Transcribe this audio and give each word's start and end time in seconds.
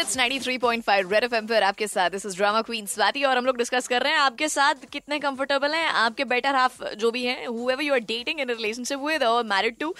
It's 0.00 0.16
93.5 0.16 1.10
red 1.12 1.24
FM 1.24 1.46
पर 1.46 1.62
आपके 1.62 1.86
साथ। 1.86 2.10
This 2.10 2.24
is 2.26 2.36
drama 2.36 2.60
queen 2.62 2.86
Swati 2.86 3.22
और 3.24 3.36
हम 3.36 3.46
लोग 3.46 3.56
डिस्कस 3.58 3.88
कर 3.88 4.02
रहे 4.02 4.12
हैं 4.12 4.18
आपके 4.20 4.48
साथ 4.48 4.84
कितने 4.92 5.18
कंफर्टेबल 5.20 5.74
हैं, 5.74 5.86
आपके 5.86 6.24
बेटर 6.26 6.54
हाफ़ 6.54 6.84
जो 6.94 7.10
भी 7.10 7.24
हैं 7.24 7.46
whoever 7.46 7.82
you 7.82 7.94
are 7.94 8.00
dating 8.02 8.40
in 8.40 8.48
relationship 8.48 8.98
with 9.00 9.22
or 9.22 9.44
married 9.46 9.76
to 9.80 9.94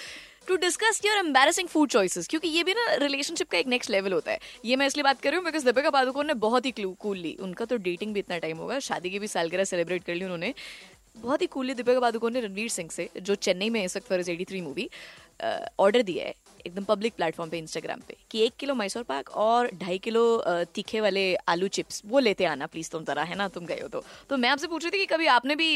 to 0.48 0.56
discuss 0.58 1.00
your 1.04 1.18
embarrassing 1.18 1.68
food 1.68 1.88
choices 1.90 2.28
क्योंकि 2.28 2.48
ये 2.48 2.62
भी 2.64 2.74
ना 2.74 2.94
रिलेशनशिप 2.96 3.50
का 3.50 3.58
एक 3.58 3.66
नेक्स्ट 3.66 3.90
लेवल 3.90 4.12
होता 4.12 4.32
है। 4.32 4.38
ये 4.64 4.76
मैं 4.76 4.86
इसलिए 4.86 5.04
बात 5.04 5.20
कर 5.20 5.30
रही 5.30 5.36
हूँ 5.36 5.44
बिकॉज़ 5.44 5.64
दीपिका 5.64 5.90
पादुकोण 5.90 6.26
ने 6.26 6.34
बहुत 6.36 6.66
ही 6.66 6.70
क्लू 6.70 6.92
कूल 7.00 7.18
ली। 7.18 7.36
उनका 7.40 7.64
तो 7.64 7.76
डेटिंग 7.78 8.14
भी 8.14 8.20
इतना 8.20 8.38
टाइम 8.38 8.56
होगा, 8.56 8.78
शादी 8.80 9.10
की 9.10 9.18
भी 9.18 9.28
सालगिरह 9.28 9.64
सेलिब्रेट 9.64 10.04
कर 10.04 10.14
ली 10.14 10.24
उन्होंने। 10.24 10.54
बहुत 11.16 11.42
ही 11.42 11.46
कूली 11.48 11.74
दीपिका 11.74 12.00
पादुकोण 12.00 12.32
ने 12.32 12.40
रणवीर 12.40 12.68
सिंह 12.70 12.88
से, 12.90 13.08
जो 13.18 13.34
चेन्नई 13.36 13.70
में 13.70 13.84
इस 13.84 13.96
वक्त 13.96 14.08
for 14.08 14.20
eighty 14.20 14.44
three 14.44 14.60
movie 14.60 14.88
order 15.80 16.02
दिया 16.02 16.24
है। 16.24 16.34
एकदम 16.60 16.84
पब्लिक 16.84 17.14
प्लेटफॉर्म 17.14 17.50
पे 17.50 17.58
इंस्टाग्राम 17.58 18.00
पे, 18.08 18.16
कि 18.30 18.44
एक 18.44 18.52
किलो 18.58 18.74
मैसूर 18.74 19.02
पाक 19.02 19.30
और 19.38 19.70
ढाई 19.80 19.98
किलो 19.98 20.22
तीखे 20.74 21.00
वाले 21.00 21.34
आलू 21.48 21.68
चिप्स 21.70 22.02
वो 22.06 22.18
लेते 22.20 22.44
आना 22.46 22.66
प्लीज़ 22.66 22.90
तुम 22.90 23.04
तरह 23.04 23.22
है 23.22 23.36
ना? 23.36 23.48
तुम 23.50 23.66
गए 23.66 23.78
हो 23.82 23.88
तो। 23.88 24.02
तो 24.30 24.36
मैं 24.36 24.48
आपसे 24.48 24.66
पूछ 24.66 24.84
रही 24.84 24.92
थी 24.92 24.98
कि 24.98 25.06
कभी 25.06 25.26
आपने 25.28 25.56
भी 25.56 25.70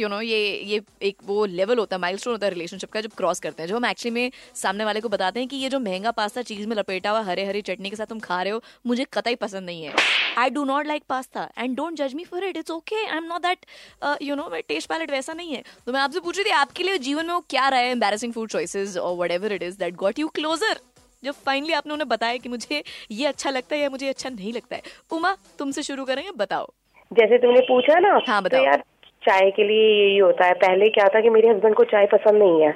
यू 0.00 0.08
नो 0.08 0.20
ये 0.20 0.38
ये 0.64 0.80
एक 1.02 1.16
वो 1.24 1.44
लेवल 1.46 1.78
होता 1.78 1.96
है 1.96 2.00
माइलस्टोन 2.00 2.32
होता 2.32 2.46
है 2.46 2.52
रिलेशनशिप 2.52 2.90
का, 2.90 3.00
जब 3.00 3.12
क्रॉस 3.16 3.40
करते 3.40 3.62
हैं, 3.62 3.68
जो 3.68 3.76
हम 3.76 3.86
एक्चुअली 3.86 4.14
में 4.14 4.30
सामने 4.56 4.84
वाले 4.84 5.00
को 5.00 5.08
बताते 5.08 5.40
हैं 5.40 5.48
कि 5.48 5.56
ये 5.56 5.68
जो 5.68 5.80
महँगा 5.80 6.10
पास्ता 6.12 6.42
चीज़ 6.44 6.66
में 6.66 6.76
लपेटा 6.76 7.10
हुआ 7.10 7.22
हरे 7.22 7.44
हरी 7.46 7.62
चटनी 7.62 7.90
के 7.90 7.96
साथ 7.96 8.06
तुम 8.06 8.18
खा 8.20 8.42
रहे 8.42 8.52
हो, 8.52 8.62
मुझे 8.86 9.06
कतई 9.12 9.34
पसंद 9.36 9.66
नहीं 9.66 9.84
है। 9.84 9.94
I 10.38 10.50
do 10.50 10.64
not 10.64 10.86
like 10.86 11.02
pasta 11.08 11.48
and 11.58 11.76
don't 11.76 11.96
जज 11.96 12.14
me 12.14 12.24
for 12.24 12.44
it 12.44 12.56
it's 12.56 12.70
okay 12.70 12.96
I 12.96 13.16
am 13.16 13.24
not 13.24 13.42
that 13.42 14.22
you 14.22 14.34
know 14.36 14.48
taste 14.68 14.88
palate 14.88 15.10
वैसा 15.10 15.32
नहीं 15.32 15.52
है। 15.52 15.62
तो 15.86 15.92
मैं 15.92 16.00
आपसे 16.00 16.20
पूछ 16.20 16.36
रही 16.36 16.44
थी, 16.44 16.50
आपके 16.50 16.82
लिए 16.82 16.98
जीवन 17.00 17.26
में 17.26 17.34
वो 17.34 17.40
क्या 17.50 17.68
रहा 17.68 17.80
है 17.80 17.90
एम्बेसिंग 17.90 18.32
फ़ूड 18.32 18.50
चॉइसेस 18.50 18.96
और 18.96 19.16
whatever 19.30 19.52
it 19.52 19.62
is 19.62 19.78
that 19.78 19.94
got 19.96 20.18
you 20.18 20.25
closer 20.34 20.80
जब 21.22 21.34
फाइनली 21.46 21.72
आपने 21.72 21.92
उन्हें 21.92 22.08
बताया 22.08 22.36
कि 22.36 22.48
मुझे 22.48 22.82
ये 23.10 23.26
अच्छा 23.26 23.50
लगता 23.50 23.74
है 23.76 23.80
या 23.82 23.90
मुझे 23.90 24.08
अच्छा 24.08 24.28
नहीं 24.28 24.52
लगता 24.52 24.76
है 24.76 24.82
उमा 25.12 25.36
तुमसे 25.58 25.82
शुरू 25.82 26.04
करेंगे 26.04 26.30
बताओ। 26.36 26.66
जैसे 27.10 27.38
तुमने 27.38 27.60
पूछा 27.60 27.98
ना 27.98 28.20
हाँ 28.28 28.42
बताओ। 28.42 28.60
तो 28.60 28.66
यार 28.66 28.82
चाय 29.22 29.50
के 29.50 29.64
लिए 29.64 29.86
यही 30.04 30.18
होता 30.18 30.46
है। 30.46 30.54
पहले 30.54 30.88
क्या 30.88 31.08
था 31.08 31.20
कि 31.20 31.30
मेरे 31.30 31.48
हस्बैंड 31.48 31.74
को 31.74 31.84
चाय 31.84 32.06
पसंद 32.06 32.42
नहीं 32.42 32.62
है 32.62 32.72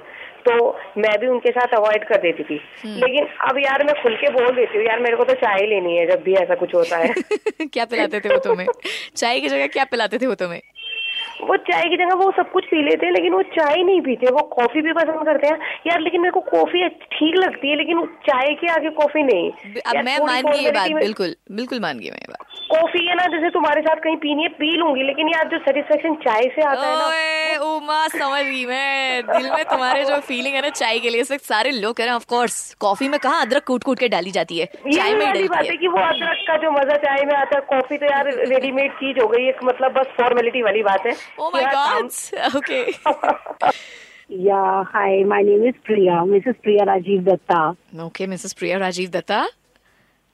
तो 0.46 0.52
मैं 0.98 1.18
भी 1.20 1.26
उनके 1.26 1.50
साथ 1.50 1.74
अवॉइड 1.76 2.04
कर 2.08 2.20
देती 2.20 2.42
थी। 2.42 2.60
हम्म। 2.84 2.96
लेकिन 2.96 3.26
अब 3.48 3.58
यार 3.58 3.84
मैं 3.84 3.94
खुल 4.02 4.14
के 4.16 4.30
बोल 4.32 4.50
देती 4.56 4.78
हूँ 4.78 4.86
यार 4.86 5.00
मेरे 5.00 5.16
को 5.16 5.24
तो 5.24 5.34
चाय 5.34 5.66
लेनी 5.66 5.96
है 5.96 6.06
जब 6.06 6.22
भी 6.22 6.34
ऐसा 6.34 6.54
कुछ 6.54 6.74
होता 6.74 6.96
है। 6.96 7.12
क्या 7.66 7.84
पिलाते 7.84 8.20
थे 8.20 8.28
वो 8.28 8.38
तुम्हें? 8.38 8.66
चाय 9.16 9.40
की 9.40 9.48
जगह 9.48 9.66
क्या 9.66 9.84
पिलाते 9.84 10.18
थे 10.18 10.26
वो 10.26 10.34
तुम्हें? 10.34 10.60
वो 11.40 11.56
चाय 11.68 11.88
की 11.88 11.96
जगह 11.96 12.14
वो 12.14 12.30
सब 12.36 12.50
कुछ 12.52 12.64
पी 12.64 12.82
लेते 12.82 13.06
हैं 13.06 13.12
लेकिन 13.12 13.32
वो 13.32 13.42
चाय 13.54 13.82
नहीं 13.82 14.00
पीते 14.00 14.32
वो 14.32 14.42
कॉफ़ी 14.52 14.80
भी 14.82 14.92
पसंद 14.92 15.24
करते 15.26 15.48
हैं। 15.48 15.58
यार 15.86 16.00
लेकिन 16.00 16.20
मेरे 16.20 16.32
को 16.32 16.40
कॉफ़ी 16.50 16.88
ठीक 16.88 17.34
लगती 17.36 17.70
है 17.70 17.76
लेकिन 17.76 18.04
चाय 18.26 18.54
के 18.54 18.66
आगे 18.72 18.90
कॉफ़ी 18.98 19.22
नहीं। 19.22 19.50
अब 19.80 20.04
मैं 20.04 20.18
मान 20.26 20.42
गई 20.44 20.64
ये 20.64 20.70
बात 20.70 20.92
बिल्कुल 20.92 21.34
बिल्कुल 21.52 21.80
मान 21.80 21.98
गई 21.98 22.10
मैं 22.10 22.18
ये 22.18 22.30
बात। 22.30 22.39
कॉफ़ी 22.72 23.06
है 23.06 23.14
ना 23.16 23.26
जैसे 23.32 23.50
तुम्हारे 23.50 23.80
साथ 23.82 24.00
कहीं 24.04 24.16
पीनी 24.24 24.42
है 24.42 24.48
पी 24.58 24.70
लूँगी 24.76 25.02
लेकिन 25.06 25.28
यार 25.28 25.48
जो 25.48 25.58
सेटिस्फेक्शन 25.60 26.14
चाय 26.24 26.48
से 26.54 26.62
आता 26.64 26.86
है 26.86 26.96
ना 26.98 27.64
उमा 27.66 28.06
समझ 28.08 28.42
गई 28.44 28.64
मैं 28.66 29.22
दिल 29.26 29.50
में 29.50 29.64
तुम्हारे 29.70 30.04
जो 30.04 30.18
फीलिंग 30.28 30.54
है 30.54 30.62
ना 30.62 30.68
चाय 30.80 30.98
के 31.06 31.10
लिए 31.10 31.24
सारे 31.24 31.70
लोग 31.70 31.96
कह 31.96 32.04
रहे 32.04 32.10
हैं 32.10 32.16
ऑफ़ 32.16 32.26
कोर्स 32.28 32.58
कॉफ़ी 32.80 33.08
में 33.08 33.18
कहाँ 33.20 33.44
अदरक 33.46 33.64
कूट 33.66 33.84
कूट 33.84 33.98
के 33.98 34.08
डाली 34.08 34.30
जाती 34.38 34.58
है 34.58 34.66
चाय 34.66 35.14
में 35.14 35.26
ही 35.32 35.48
बात 35.48 35.64
है 35.64 35.76
कि 35.76 35.88
वो 35.88 36.02
अदरक 36.02 36.44
का 36.48 36.56
जो 36.64 36.70
मज़ा 36.72 36.96
चाय 37.06 37.24
में 37.26 37.34
आता 37.36 37.56
है 37.56 37.62
कॉफ़ी 37.70 37.96
तो 37.96 38.06
यार 38.06 38.32
रेडीमेड 38.54 38.92
चीज़ 39.02 39.20
हो 39.22 39.28
गई 39.28 39.48
एक 39.48 39.64
मतलब 39.64 39.92
बस 40.00 40.14
फॉर्मेलिटी 40.20 40.62
वाली 40.62 40.82
बात 40.82 41.06
है 41.06 41.16
Oh 41.40 41.50
my 41.52 41.64
God. 41.72 42.10
Okay. 42.56 42.82
yeah. 44.48 44.84
Hi. 44.94 45.22
My 45.24 45.42
name 45.42 45.64
is 45.64 45.74
Priya. 45.84 46.18
Mrs. 46.26 46.60
Priya 46.62 46.86
Rajiv 46.86 47.24
Datta. 47.24 47.62
Okay, 48.06 48.26
Mrs. 48.26 48.54
Priya 48.54 48.78
Rajiv 48.78 49.10
Datta. 49.10 49.40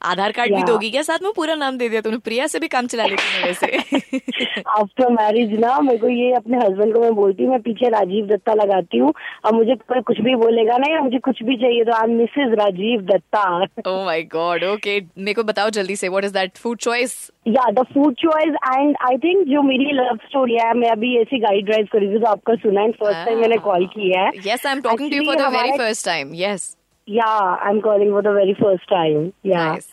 Aadhaar 0.06 0.32
card 0.32 0.54
भी 0.54 0.62
दोगी 0.62 0.90
क्या? 0.90 1.02
साथ 1.02 1.22
में 1.22 1.32
पूरा 1.36 1.54
नाम 1.54 1.78
दे 1.78 1.88
दिया 1.88 2.00
तूने। 2.00 2.18
प्रिया 2.24 2.46
से 2.46 2.58
भी 2.58 2.68
काम 2.68 2.86
चला 2.86 3.04
लेती 3.06 3.36
है 3.36 3.44
वैसे। 3.44 4.60
आफ्टर 4.76 5.10
मैरिज 5.12 5.52
ना 5.60 5.78
मेरे 5.80 5.98
को 5.98 6.08
ये 6.08 6.32
अपने 6.34 6.58
हस्बैंड 6.58 6.94
को 6.94 7.00
मैं 7.00 7.14
बोलती 7.14 7.44
हूँ 7.44 7.50
मैं 7.52 7.60
पीछे 7.62 7.88
राजीव 7.90 8.27
दत्ता 8.27 8.55
लगाती 8.55 8.98
हूँ। 8.98 9.12
और 9.45 9.55
मुझे 9.55 9.74
कोई 9.89 10.00
कुछ 10.02 10.20
भी 10.20 10.34
बोलेगा 10.36 10.77
ना 10.77 10.92
या 10.92 11.00
मुझे 11.02 11.18
कुछ 11.24 11.42
भी 11.42 11.56
चाहिए 11.56 11.84
तो 11.84 11.92
आई 11.92 12.14
Mrs 12.14 12.55
Rajiv 12.61 13.00
Datta. 13.12 13.45
Oh 13.89 14.05
my 14.05 14.22
god 14.33 14.64
okay 14.64 15.00
मेरे 15.00 15.34
को 15.34 15.42
बताओ 15.45 15.70
जल्दी 15.78 15.96
से 15.96 16.08
what 16.08 16.24
is 16.24 16.33
that 16.34 16.56
food 16.58 16.78
choice 16.78 17.16
या 17.48 17.70
the 17.72 17.84
food 17.95 18.14
choice 18.20 18.55
and 18.68 18.96
I 19.08 19.18
think 19.18 19.46
जो 19.48 19.62
मेरी 19.62 19.92
लव 19.95 20.16
स्टोरी 20.28 20.58
है 20.61 20.72
मैं 20.78 20.89
अभी 20.90 21.16
ऐसी 21.20 21.39
गाइड 21.40 21.66
ड्राइव 21.66 21.89
करी 21.92 22.08
थी 22.08 22.18
तो 22.18 22.30
आपका 22.30 22.55
सुना 22.56 22.80
है 22.80 22.90
फ़र्स्ट 22.95 23.24
टाइम 23.27 23.39
मैंने 23.40 23.56
कॉल 23.68 23.86
की 23.92 24.11
है। 24.11 24.27
Yes 24.46 24.66
I 24.66 24.72
am 24.72 24.80
talking 24.83 25.11
to 25.11 25.16
you 25.16 25.22
for 25.24 25.36
the 25.36 25.52
very 25.55 25.78
first 25.78 26.06
time 26.06 26.33
yes 26.34 26.77
Yeah, 27.08 27.56
I'm 27.62 27.80
calling 27.80 28.11
for 28.11 28.22
the 28.22 28.33
very 28.33 28.55
first 28.55 28.89
time. 28.89 29.33
Yeah. 29.42 29.72
Nice. 29.72 29.89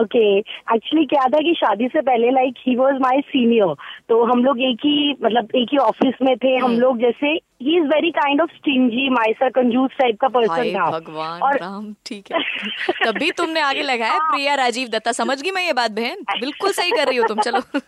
Okay 0.00 0.38
actually 0.38 1.04
क्या 1.06 1.24
था 1.24 1.38
कि 1.38 1.54
शादी 1.54 1.88
से 1.88 2.00
पहले 2.00 2.30
लाइक 2.30 2.54
ही 2.58 2.76
वॉज़ 2.76 2.94
माई 2.94 3.20
सीनियर 3.20 3.74
तो 4.08 4.24
हम 4.24 4.44
लोग 4.44 4.60
एक 4.60 4.78
ही 4.84 5.16
मतलब 5.22 5.48
एक 5.54 5.68
ही 5.72 5.78
ऑफ़िस 5.78 6.14
में 6.22 6.36
थे. 6.36 6.56
हम 6.56 6.70
hmm. 6.70 6.80
लोग 6.80 6.98
जैसे 6.98 7.26
ही 7.62 7.76
is 7.76 7.84
very 7.84 8.10
kind 8.10 8.40
of 8.40 8.50
stingy 8.50 9.08
miser 9.10 9.48
कंजूस 9.48 9.90
टाइप 9.98 10.16
का 10.20 10.28
पर्सन 10.28 10.72
था. 10.72 10.90
भगवान 10.90 11.42
और 11.42 11.58
राम 11.58 11.94
ठीक 12.06 12.24
है। 12.32 12.40
तभी 13.06 13.30
तुमने 13.30 13.60
आगे 13.60 13.82
लगाया 13.82 14.18
प्रिया 14.18 14.54
राजीव 14.54 14.88
दत्ता। 14.88 15.12
समझ 15.12 15.42
गई 15.42 15.50
मैं 15.50 15.66
ये 15.66 15.72
बात 15.72 15.90
बहन? 15.90 16.40
बिल्कुल 16.40 16.72
सही 16.72 16.90
कर 16.90 17.06
रही 17.06 17.16
हो 17.16 17.26
तुम 17.28 17.40
चलो। 17.40 17.60
हाँ 17.60 17.80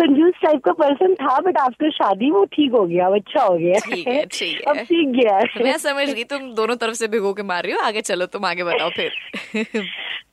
कंजूस 0.00 0.34
टाइप 0.42 0.64
का 0.64 0.72
पर्सन 0.72 1.14
था 1.14 1.38
बट 1.40 1.58
आफ्टर 1.58 1.90
शादी 1.90 2.30
वो 2.30 2.44
ठीक 2.44 2.72
हो 2.72 2.84
गया 2.86 3.06
अच्छा 3.06 3.44
हो 3.44 3.56
गया। 3.58 3.78
ठीक 3.94 4.08
है 4.08 4.24
ठीक 4.26 4.54
है। 4.68 4.72
अब 4.72 4.84
सीख 4.84 5.08
गया। 5.08 5.38
मैं 5.64 5.76
समझ 5.78 6.08
गई 6.14 6.24
तुम 6.24 6.52
दोनों 6.54 6.76
तरफ़ 6.76 6.94
से 6.94 7.08
भिगो 7.08 7.32
के 7.32 7.42
मार 7.42 7.62
रही 7.62 7.72
हो 7.72 7.78
आगे 7.80 8.00
चलो 8.00 8.26
तुम 8.26 8.44
आगे 8.44 8.64
बताओ 8.64 8.90
फिर। 8.90 9.10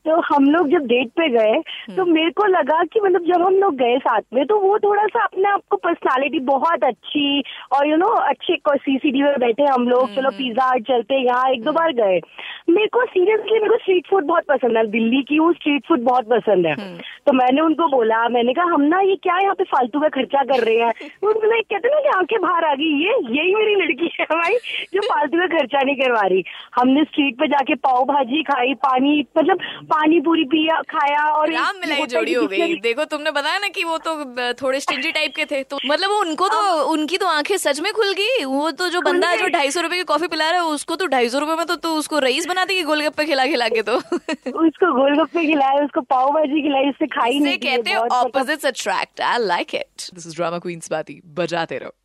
तो 0.07 0.35
हम 0.35 0.45
लोग 0.45 0.67
जब 0.69 0.85
डेट 0.85 1.07
पे 1.07 1.27
गए 1.29 1.53
तो 1.95 2.01
हम्म। 2.01 2.13
मेरे 2.13 2.31
को 2.31 2.45
लगा 2.45 2.83
कि 2.83 2.99
मतलब 2.99 3.21
जब 3.25 3.41
हम 3.41 3.53
लोग 3.55 3.75
गए 3.75 3.97
साथ 3.97 4.21
में 4.33 4.45
तो 4.45 4.59
वो 4.59 4.79
थोड़ा 4.79 5.05
सा 5.05 5.23
अपने 5.23 5.49
आप 5.49 5.61
को 5.69 5.77
पर्सनालिटी 5.77 6.39
बहुत 6.39 6.83
अच्छी 6.83 7.43
और 7.71 7.87
यू 7.87 7.95
नो 7.95 8.07
अच्छे 8.07 8.55
सीसीटीवी 8.69 9.23
में 9.23 9.39
बैठे 9.39 9.63
हम 9.63 9.87
लोग 9.87 10.15
चलो 10.15 10.29
पिज्जा 10.29 10.65
हट 10.65 10.81
चलते 10.81 11.25
यहाँ 11.25 11.49
एक 11.51 11.63
दो 11.63 11.71
बार 11.71 11.91
गए। 11.93 12.19
मेरे 12.69 12.87
को 12.87 13.05
सीरियसली 13.05 13.53
मेरे 13.53 13.69
को 13.69 13.77
स्ट्रीट 13.77 14.07
फ़ूड 14.09 14.23
बहुत 14.23 14.43
पसंद 14.43 14.77
है 14.77 14.87
दिल्ली 14.87 15.21
की 15.23 15.39
वो 15.39 15.53
स्ट्रीट 15.53 15.87
फ़ूड 15.87 15.99
बहुत 15.99 16.25
पसंद 16.25 16.65
है। 16.65 16.73
हम्म। 16.73 16.97
तो 17.27 17.33
मैंने 17.33 17.61
उनको 17.61 17.87
बोला 17.87 18.17
मैंने 18.29 18.53
कहा 18.53 18.73
हम 18.73 18.81
ना 18.83 18.99
ये 19.01 19.15
क्या 19.23 19.37
यहाँ 19.39 19.53
पे 19.55 19.63
फालतू 19.65 19.99
का 19.99 20.07
खर्चा 20.15 20.43
कर 20.45 20.63
रहे 20.63 20.75
हैं? 20.77 21.09
उन्होंने 21.23 21.61
कहते 21.63 21.89
ना 21.89 21.99
कि 21.99 22.09
आँखें 22.17 22.39
बाहर 22.41 22.65
आ 22.65 22.73
गई 22.73 22.89
ये 23.03 23.13
यही 23.35 23.53
मेरी 23.55 23.75
लड़की 23.75 24.09
है 24.19 24.25
भाई 24.31 24.55
जो 24.93 25.01
फालतू 25.03 25.37
का 25.37 25.47
खर्चा 25.53 25.81
नहीं 25.81 25.95
करवा 25.95 26.21
रही। 26.23 26.43
हमने 26.75 27.03
स्ट्रीट 27.03 27.37
पे 27.39 27.47
जाके 27.47 27.75
पाव 27.83 28.03
भाजी 28.05 28.41
खाई 28.43 28.73
पानी 28.83 29.19
मतलब 29.37 29.61
पानी 29.91 30.19
पूरी 30.21 30.43
पिया 30.53 30.81
खाया 30.89 31.27
और 31.29 31.51
राम 31.53 31.79
मिलाई 31.81 32.05
जोड़ी 32.07 32.33
हो 32.33 32.45
गई। 32.47 32.75
देखो 32.83 33.05
तुमने 33.13 33.31
बताया 33.31 33.59
ना 33.59 33.67
कि 33.75 33.83
वो 33.83 33.97
तो 34.07 34.15
थोड़े 34.61 34.79
स्टिंजी 34.79 35.11
टाइप 35.11 35.35
के 35.35 35.45
थे 35.45 35.63
तो 35.63 35.77
मतलब 35.85 36.09
वो 36.09 36.19
उनको 36.21 36.47
तो 36.49 36.61
उनकी 36.91 37.17
तो 37.17 37.27
आँखें 37.27 37.55
सच 37.57 37.79
में 37.81 37.91
खुल 37.93 38.13
गई। 38.13 38.43
वो 38.45 38.69
तो 38.73 38.89
जो 38.89 39.01
बंदा 39.03 39.29
है 39.29 39.37
जो 39.37 39.47
ढाई 39.53 39.71
सौ 39.71 39.81
रुपए 39.81 39.97
की 39.97 40.03
कॉफ़ी 40.05 40.27
पिला 40.27 40.49
रहा 40.49 40.61
है 40.61 40.67
उसको 40.69 40.95
तो 40.95 41.07
ढाई 41.07 41.29
सौ 41.29 41.39
रुपए 41.39 41.55
में 41.55 41.65
तो, 41.65 41.75
तो 41.75 41.95
उसको 41.95 42.19
रईस 42.19 42.47
बना 42.47 42.65
देगी 42.65 42.83
गोलगप्पे 42.83 43.25
खिला 43.25 43.45
खिला 43.45 43.67
के 43.69 43.81
तो? 43.81 43.97
उसको 43.97 44.91
गोलगप्पे 44.93 45.45
खिलाए 45.45 45.83
उसको 45.85 46.01
पाव 46.03 46.31
भाजी 46.33 46.61
खिलाई 46.61 46.89
उससे 46.89 47.07
खाई 47.15 47.39
नहीं 47.39 47.57
कहते 47.57 47.89
हैं 47.89 47.97
opposites 48.19 48.65
attract 48.65 49.21
I 49.21 49.45
like 49.45 49.75
it 49.75 50.09
this 50.13 50.27
is 50.27 50.35
drama 50.35 50.59
queens 50.59 50.91
बाती 50.91 51.21
बजाते 51.37 51.77
रहो। 51.77 51.95